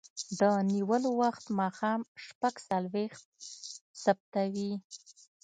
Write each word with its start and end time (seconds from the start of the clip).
د 0.39 0.41
نیولو 0.71 1.09
وخت 1.21 1.43
ماښام 1.59 2.01
شپږ 2.25 2.53
څلویښت 2.67 3.25
ثبتوي. 4.03 4.73